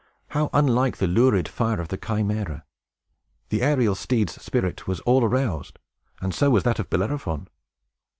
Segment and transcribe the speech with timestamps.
[0.29, 2.63] How unlike the lurid fire of the Chimæra!
[3.49, 5.77] The aerial steed's spirit was all aroused,
[6.21, 7.47] and so was that of Bellerophon.